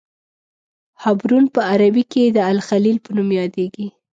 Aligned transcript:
حبرون 1.03 1.45
په 1.53 1.59
عربي 1.71 2.03
کې 2.11 2.23
د 2.27 2.37
الخلیل 2.51 2.97
په 3.05 3.09
نوم 3.15 3.29
یادیږي. 3.39 3.87